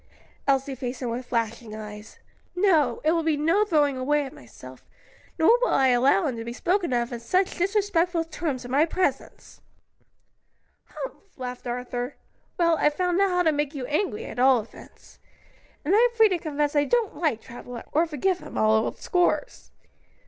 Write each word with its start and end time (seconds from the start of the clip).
Elsie 0.47 0.73
faced 0.73 1.03
him 1.03 1.11
with 1.11 1.27
flashing 1.27 1.75
eyes. 1.75 2.17
"No; 2.55 3.01
it 3.03 3.11
will 3.11 3.21
be 3.21 3.37
no 3.37 3.65
throwing 3.65 3.97
away 3.99 4.25
of 4.25 4.33
myself, 4.33 4.89
nor 5.37 5.51
will 5.59 5.75
I 5.75 5.89
allow 5.89 6.25
him 6.25 6.37
to 6.37 6.43
be 6.43 6.53
spoken 6.53 6.91
of 6.91 7.13
in 7.13 7.19
such 7.19 7.55
disrespectful 7.59 8.23
terms, 8.23 8.65
in 8.65 8.71
my 8.71 8.83
presence." 8.83 9.61
"Humph!" 10.85 11.37
laughed 11.37 11.67
Arthur. 11.67 12.15
"Well, 12.57 12.77
I've 12.79 12.95
found 12.95 13.21
out 13.21 13.29
how 13.29 13.43
to 13.43 13.51
make 13.51 13.75
you 13.75 13.85
angry, 13.85 14.25
at 14.25 14.39
all 14.39 14.61
events. 14.61 15.19
And 15.85 15.93
I'm 15.95 16.09
free 16.15 16.29
to 16.29 16.39
confess 16.39 16.75
I 16.75 16.85
don't 16.85 17.17
like 17.17 17.39
Travilla, 17.41 17.83
or 17.91 18.07
forgive 18.07 18.39
him 18.39 18.57
all 18.57 18.71
old 18.85 18.97
scores." 18.97 19.69